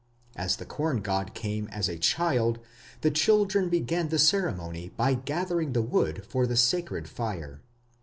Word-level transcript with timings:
As 0.35 0.55
the 0.55 0.65
corn 0.65 1.01
god 1.01 1.35
came 1.35 1.67
as 1.67 1.87
a 1.87 1.99
child, 1.99 2.57
the 3.01 3.11
children 3.11 3.69
began 3.69 4.09
the 4.09 4.17
ceremony 4.17 4.89
by 4.97 5.13
gathering 5.13 5.73
the 5.73 5.83
wood 5.83 6.25
for 6.25 6.47
the 6.47 6.57
sacred 6.57 7.07
fire. 7.07 7.61